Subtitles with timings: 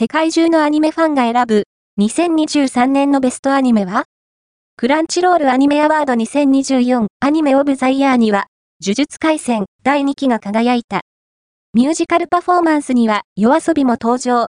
[0.00, 1.64] 世界中のアニメファンが選ぶ
[2.00, 4.04] 2023年のベストアニメは？
[4.78, 8.46] クランチロールアニメアワード2024アニメオブザイヤーには
[8.82, 11.02] 呪術回戦第2期が輝いた。
[11.74, 14.38] ミュージカルパフォーマンスには夜遊びも登場。